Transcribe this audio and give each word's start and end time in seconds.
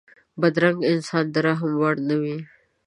بدرنګه 0.41 0.85
انسان 0.93 1.23
د 1.33 1.35
رحم 1.45 1.71
وړ 1.81 1.95
نه 2.09 2.15
وي 2.21 2.37